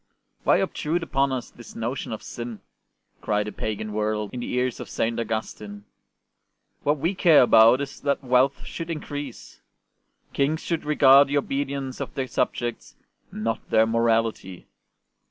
''Why 0.45 0.57
obtrude 0.57 1.03
upon 1.03 1.31
us 1.31 1.51
this 1.51 1.75
notion 1.75 2.11
of 2.11 2.23
sin?" 2.23 2.61
cried 3.21 3.45
the 3.45 3.51
pagan 3.51 3.93
world 3.93 4.31
in 4.33 4.39
the 4.39 4.51
ears 4.53 4.79
of 4.79 4.89
St. 4.89 5.19
Augustine.'' 5.19 5.83
What 6.83 6.97
we 6.97 7.13
care 7.13 7.43
about 7.43 7.81
is 7.81 7.99
that 7.99 8.23
wealth 8.23 8.65
should 8.65 8.89
increase. 8.89 9.61
Kings 10.33 10.61
should 10.63 10.85
regard 10.85 11.27
the 11.27 11.37
obedience 11.37 11.99
of 11.99 12.15
their 12.15 12.25
subjects, 12.25 12.95
not 13.31 13.69
their 13.69 13.85
morality. 13.85 14.65